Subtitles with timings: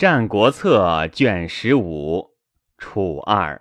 [0.00, 2.30] 战国策》卷十五，
[2.78, 3.60] 楚二。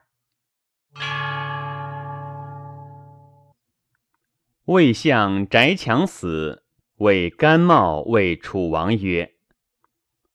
[4.63, 6.63] 魏相翟强死，
[6.99, 9.33] 谓甘茂谓楚王曰：“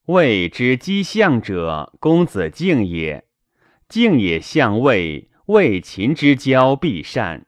[0.05, 3.27] 魏之击相者，公子敬也。
[3.89, 7.47] 敬也相魏，魏秦之交必善。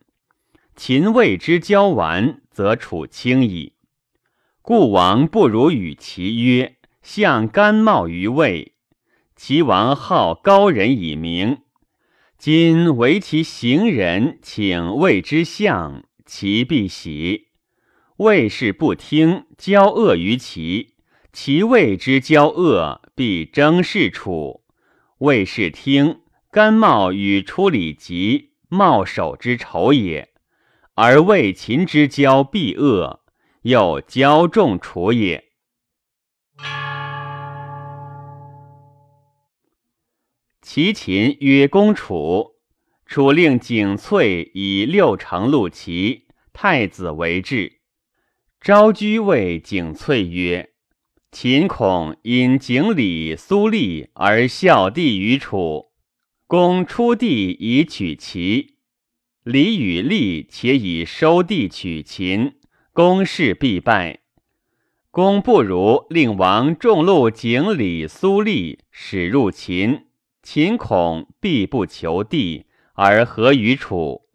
[0.75, 3.75] 秦魏之交完，则楚轻矣。
[4.63, 6.76] 故王不如与其曰。”
[7.09, 8.75] 相甘茂于魏，
[9.37, 11.59] 齐王好高人以名。
[12.37, 17.47] 今为其行人，请魏之相，其必喜。
[18.17, 20.95] 魏氏不听，交恶于齐，
[21.33, 24.65] 其魏之交恶，必争事楚。
[25.19, 30.31] 魏氏听，甘茂与出礼吉，茂守之仇也。
[30.95, 33.21] 而魏秦之交必恶，
[33.63, 35.46] 又交众楚也。
[40.69, 42.57] 齐秦曰：“公楚，
[43.07, 47.75] 楚令景翠以六城路齐，太子为质。
[48.61, 50.71] 昭居谓景翠曰
[51.31, 55.93] ：‘秦恐因景礼苏厉而效帝于楚，
[56.49, 58.75] 公出地以取齐。
[59.45, 62.55] 礼与利且以收地取秦，
[62.93, 64.19] 公事必败。
[65.13, 70.01] 公不如令王重禄景礼苏厉，使入秦。’”
[70.47, 74.29] 秦恐必不求地而合于楚，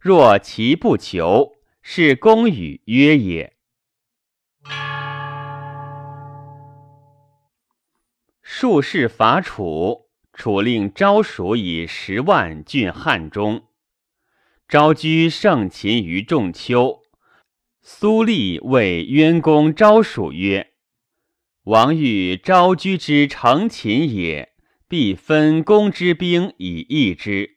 [0.00, 3.54] 若其不求，是公与约也。
[8.42, 13.68] 术士伐楚，楚令昭蜀以十万郡汉中。
[14.66, 17.00] 昭居胜秦于仲丘。
[17.80, 20.72] 苏厉谓渊公昭蜀曰
[21.62, 24.50] ：“王欲昭居之成秦也。”
[24.96, 27.56] 必分公之兵以易之。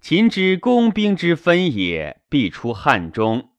[0.00, 3.50] 秦之公兵之分也，必出汉中。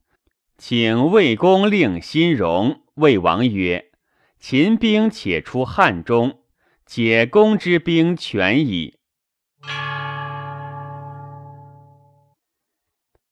[0.58, 2.82] 请魏公令新荣。
[2.94, 3.92] 魏王曰
[4.40, 6.40] ：“秦兵且出汉中，
[6.86, 9.00] 解公之兵全矣。”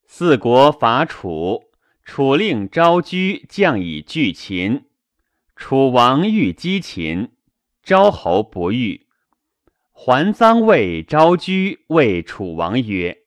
[0.06, 1.64] 四国伐楚，
[2.04, 4.88] 楚令昭居将以拒秦。
[5.56, 7.30] 楚王欲击秦，
[7.82, 9.07] 昭侯不欲。
[10.00, 13.18] 还臧魏昭居谓楚王曰：“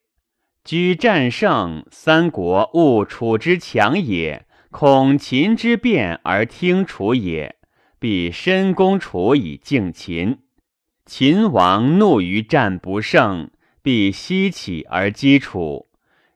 [0.63, 7.57] 居战胜，三国勿楚之强也，恐秦之变而听楚也，
[7.99, 10.39] 必深攻楚以敬秦。
[11.05, 13.51] 秦王怒于战不胜，
[13.83, 15.89] 必西起而击楚。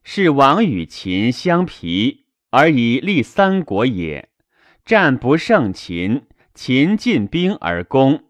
[0.03, 4.27] 是王与秦相疲，而以立三国也。
[4.83, 8.24] 战不胜秦，秦进兵而攻。”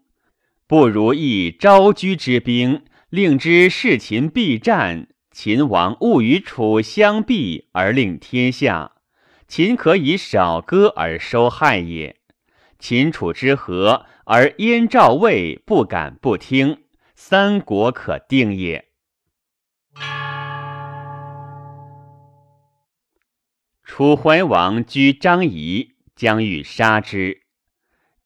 [0.68, 5.06] 不如以昭居之兵，令之视秦必战。
[5.30, 8.92] 秦王勿与楚相避，而令天下。
[9.46, 12.16] 秦可以少割而收害也。
[12.80, 16.78] 秦楚之和，而燕赵魏不敢不听，
[17.14, 18.86] 三国可定也。
[23.84, 27.45] 楚怀王居张仪，将欲杀之。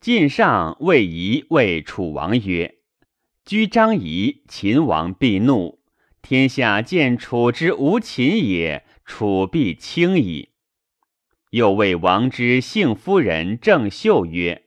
[0.00, 2.76] 晋上谓仪谓楚王曰
[3.44, 5.80] ：“居张仪，秦王必怒。
[6.22, 10.52] 天下见楚之无秦也，楚必轻矣。”
[11.52, 14.62] 又谓王之幸夫人郑袖曰：“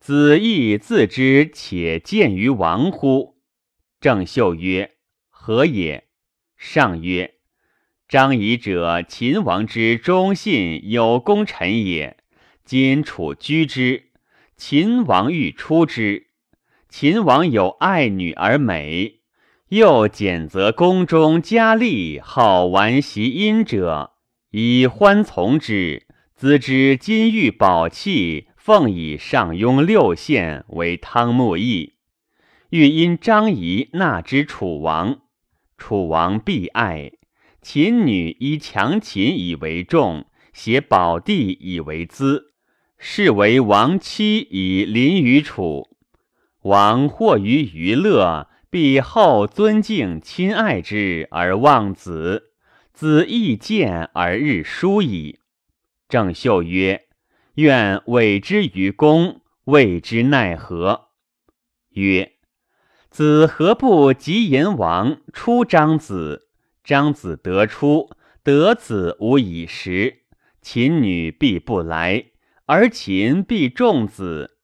[0.00, 3.36] 子亦自知且见于王乎？”
[4.00, 4.92] 郑袖曰
[5.28, 6.04] ：“何也？”
[6.56, 7.34] 上曰
[8.08, 12.16] ：“张仪者，秦王之忠信有功臣也。
[12.64, 14.04] 今楚居之。”
[14.60, 16.26] 秦王欲出之，
[16.90, 19.20] 秦王有爱女而美，
[19.70, 24.10] 又简则宫中佳丽，好玩习音者，
[24.50, 26.06] 以欢从之。
[26.36, 31.94] 兹之金玉宝器，奉以上庸六县为汤沐邑，
[32.68, 35.22] 欲因张仪纳之楚王，
[35.78, 37.12] 楚王必爱。
[37.62, 42.49] 秦女依强秦以为重，携宝地以为资。
[43.02, 45.88] 是为王妻以临于楚，
[46.62, 52.52] 王或于娱乐，必后尊敬亲爱之而忘子，
[52.92, 55.38] 子亦见而日疏矣。
[56.10, 57.06] 郑袖曰
[57.56, 61.08] ：“愿委之于公，谓之奈何？”
[61.96, 62.32] 曰
[63.08, 66.48] ：“子何不及言王出张子？
[66.84, 68.10] 张子得出，
[68.42, 70.24] 得子无以食，
[70.60, 72.26] 秦女必不来。”
[72.72, 74.58] 而秦必重子，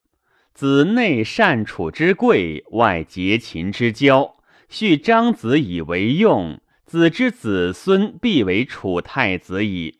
[0.54, 4.36] 子内善楚之贵，外结秦之交，
[4.68, 6.60] 续张子以为用。
[6.84, 9.98] 子之子孙必为楚太子矣，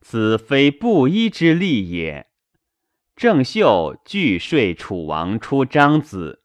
[0.00, 2.28] 此非布衣之利也。
[3.16, 6.44] 郑袖拒说楚王出张子。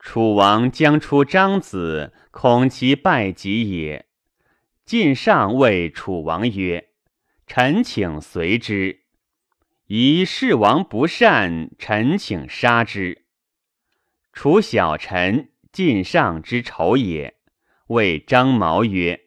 [0.00, 4.06] 楚王将出张子，恐其败己也。
[4.86, 6.88] 晋上谓楚王曰
[7.48, 9.00] ：“臣请随之。
[9.86, 13.24] 宜事王不善，臣请杀之。”
[14.34, 17.34] 楚小臣晋上之仇也，
[17.86, 19.22] 谓张毛曰：“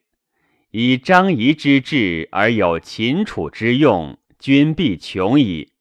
[0.69, 5.74] 以张仪之志而有秦楚之用，君必穷矣。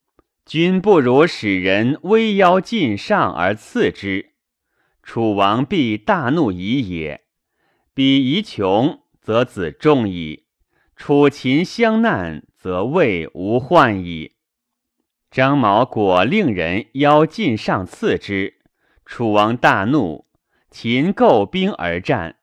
[0.46, 4.32] 君不如使人威邀晋上而赐之，
[5.02, 7.25] 楚王必大怒矣也。
[7.93, 10.44] 彼夷穷，则子重矣；
[10.94, 14.37] 楚秦相难，则魏无患矣。”
[15.32, 18.61] 张毛果令人邀晋上赐之。
[19.05, 20.28] 楚王大怒，
[20.70, 22.37] 秦构兵而战。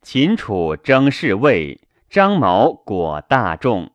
[0.00, 3.90] 秦楚争是魏，张毛果大众。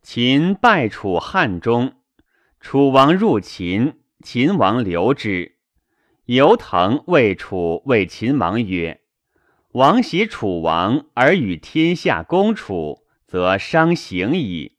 [0.00, 1.96] 秦败楚汉中，
[2.60, 5.59] 楚王入秦，秦王留之。
[6.32, 9.00] 游腾谓楚谓秦王曰
[9.74, 14.76] ：“王袭楚王而与天下攻楚，则伤行矣；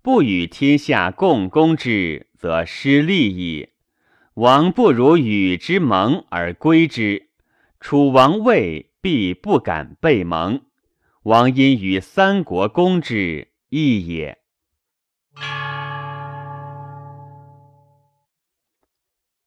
[0.00, 3.70] 不与天下共攻之。”则失利矣。
[4.34, 7.28] 王不如与之盟而归之，
[7.78, 10.62] 楚王魏必不敢背盟。
[11.24, 14.38] 王因与三国攻之，义也。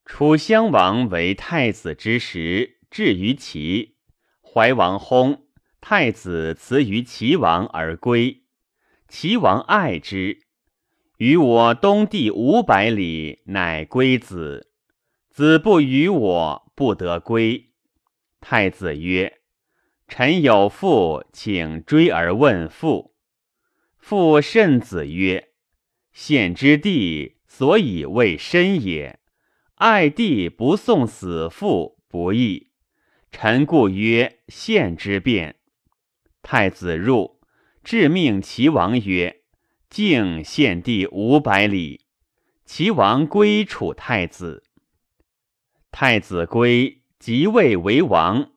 [0.09, 3.95] 楚襄王为太子之时，至于齐，
[4.41, 5.41] 怀王薨，
[5.79, 8.41] 太子辞于齐王而归，
[9.07, 10.39] 齐王爱之。
[11.17, 14.71] 与我东地五百里，乃归子。
[15.29, 17.69] 子不与我，不得归。
[18.41, 19.41] 太子曰
[20.09, 23.13] ：“臣有父，请追而问父。”
[23.95, 25.49] 父甚子曰
[26.11, 29.18] ：“献之地，所以为身也。
[29.79, 32.71] 爱弟不送死父，不义。
[33.31, 35.55] 臣故曰：献之变。”
[36.43, 37.39] 太子入，
[37.81, 39.43] 致命齐王曰。
[39.89, 42.01] 敬献地五百里，
[42.65, 44.65] 齐王归楚太子。
[45.91, 48.51] 太子归，即位为王。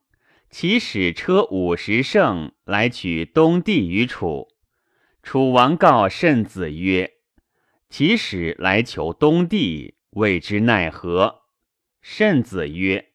[0.50, 4.48] 其使车五十乘来取东地于楚。
[5.22, 7.12] 楚王告慎子曰
[7.88, 11.42] ：“其使来求东地，谓之奈何？”
[12.00, 13.10] 慎子曰：“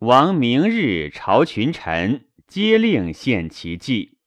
[0.00, 4.18] 王明日朝群臣，皆令献其计。”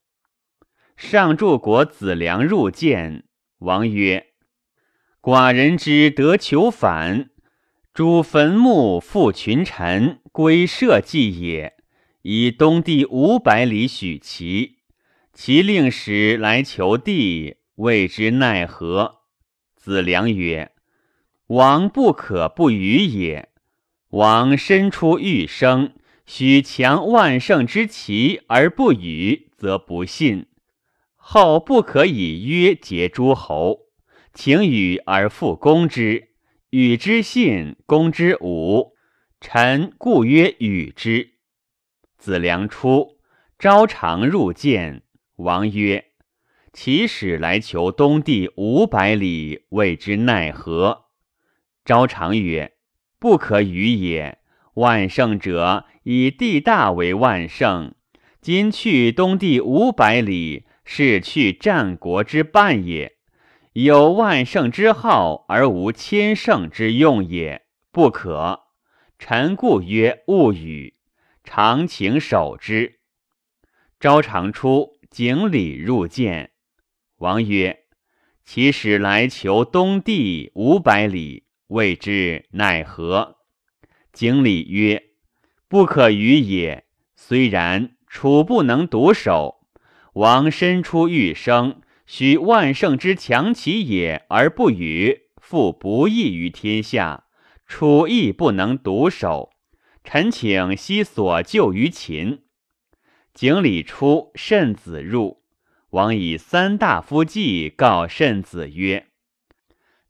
[0.95, 3.25] 上柱国子良入见，
[3.59, 4.27] 王曰
[5.21, 7.29] ：“寡人之得求反，
[7.93, 11.75] 主坟墓复群臣，归社稷也。
[12.21, 14.77] 以东地五百里许其，
[15.33, 19.21] 其令使来求地，谓之奈何？”
[19.77, 20.71] 子良曰
[21.47, 23.49] ：“王不可不与也。
[24.09, 25.93] 王身出欲生，
[26.25, 30.47] 许强万乘之奇而不与，则不信。”
[31.29, 33.87] 后不可以约结诸侯，
[34.33, 36.29] 请与而复攻之，
[36.69, 38.93] 与之信，攻之无。
[39.41, 41.31] 臣故曰与之。
[42.17, 43.17] 子良出，
[43.59, 45.03] 昭常入见，
[45.35, 46.05] 王曰
[46.71, 51.06] ：“其使来求东地五百里，谓之奈何？”
[51.87, 52.73] 昭常曰
[53.17, 54.39] ：“不可与也。
[54.75, 57.95] 万圣者以地大为万圣，
[58.41, 63.17] 今去东地五百里。”是去战国之半也，
[63.73, 68.61] 有万乘之号而无千乘之用也，不可。
[69.19, 70.95] 臣故曰勿与，
[71.43, 73.01] 常请守之。
[73.99, 76.51] 昭常出，景礼入见。
[77.17, 77.79] 王曰
[78.45, 83.37] ：“其使来求东地五百里，谓之奈何？”
[84.13, 85.03] 景礼曰
[85.67, 86.85] ：“不可与也。
[87.15, 89.55] 虽然，楚不能独守。”
[90.13, 97.25] 王身出欲生，许万乘之强其也而不与，复不义于天下。
[97.67, 99.51] 楚亦不能独守。
[100.03, 102.43] 臣请悉所救于秦。
[103.33, 105.43] 景礼出，慎子入。
[105.89, 109.06] 王以三大夫计告慎子曰：“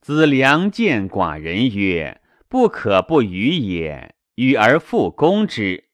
[0.01, 4.15] 子良见寡人曰：不可不与也。
[4.35, 5.85] 与而复攻之。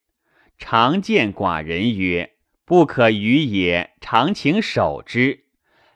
[0.57, 2.33] 常见寡人曰：
[2.65, 5.45] 不可与也，常请守之。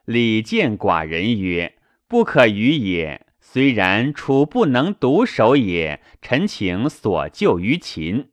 [0.06, 3.26] 礼见寡人曰：“不可与也。
[3.42, 6.02] 虽然，楚不能独守也。
[6.22, 8.30] 臣请所救于秦，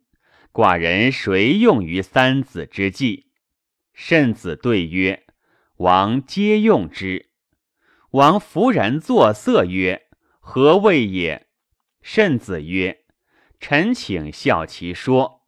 [0.52, 3.26] 寡人谁用于三子之计？”
[3.92, 5.24] 慎子对曰
[5.78, 7.30] ：“王皆用之。”
[8.14, 10.02] 王弗然作色曰
[10.38, 11.48] ：“何谓也？”
[12.00, 13.00] 慎子曰
[13.58, 15.40] ：“臣请效其说。”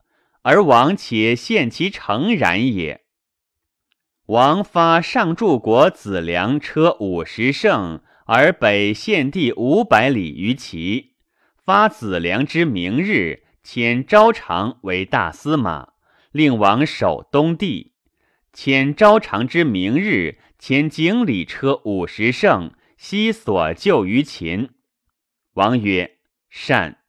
[0.42, 3.04] 而王且献其诚然也。
[4.26, 11.14] 王发上柱国子良车五十乘，而北献地五百里于齐。
[11.56, 15.90] 发子良之明日，遣昭常为大司马，
[16.32, 17.92] 令王守东地。
[18.56, 24.70] 遣昭常之明日，遣井里车五十乘，悉所救于秦。
[25.52, 26.16] 王曰
[26.48, 27.00] ：“善。”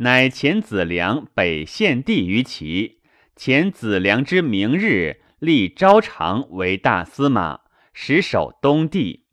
[0.00, 3.00] 乃遣子良北献地于齐，
[3.36, 7.60] 遣子良之明日，立昭常为大司马，
[7.92, 9.26] 使守东地。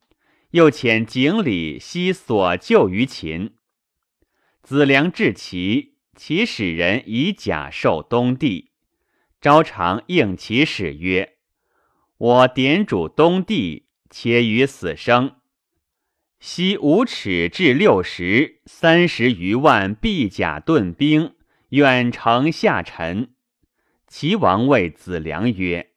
[0.51, 3.53] 又遣井里西所救于秦。
[4.62, 8.72] 子良至齐，其使人以甲授东地。
[9.39, 11.33] 昭常应其使曰
[12.17, 15.36] ：“我点主东地，且与死生。”
[16.39, 21.36] 昔五尺至六十，三十余万臂甲盾兵，
[21.70, 23.34] 远程下陈。
[24.08, 25.91] 齐王谓子良曰：“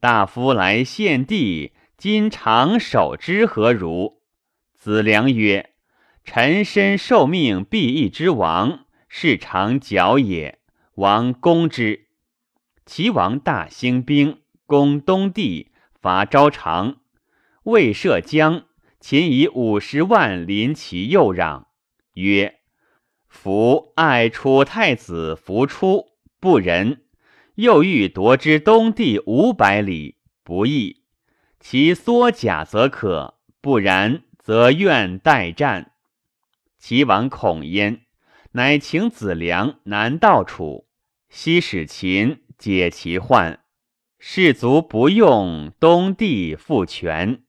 [0.00, 4.20] 大夫来献帝，今长守之何如？”
[4.74, 5.70] 子良曰
[6.24, 10.58] ：“臣身受命，必义之王，是常矫也。
[10.96, 12.08] 王攻之。”
[12.84, 16.96] 齐王大兴兵，攻东地，伐昭长，
[17.64, 18.64] 未涉江。
[19.00, 21.66] 秦以五十万临其右壤，
[22.14, 22.60] 曰
[23.28, 26.06] ：“夫爱楚太子弗出，
[26.40, 27.02] 不仁。
[27.56, 31.02] 又欲夺之东地五百里，不义。
[31.60, 35.92] 其缩甲则可，不然则愿待战。”
[36.80, 38.06] 齐王恐焉，
[38.52, 40.86] 乃请子良南道楚，
[41.28, 43.60] 西使秦解其患。
[44.26, 47.42] 士卒不用，东地复权。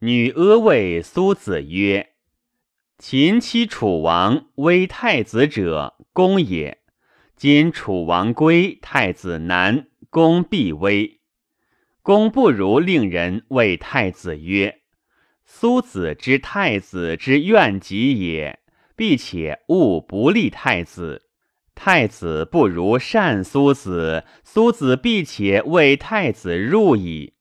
[0.00, 2.14] 女阿谓苏子曰
[2.98, 6.82] ：“秦欺楚王，威太子者，公也。
[7.36, 11.20] 今楚王归，太子难，公必危。
[12.02, 14.80] 公不如令人谓太子曰
[15.46, 18.58] ：‘苏子之太子之怨己也，
[18.96, 21.22] 必且勿不利太子。
[21.76, 27.34] 太子不如善苏子，苏子必且为太子入矣。’”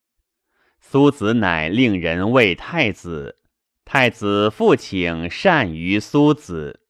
[0.80, 3.38] 苏子乃令人为太子，
[3.84, 6.82] 太子复请善于苏子。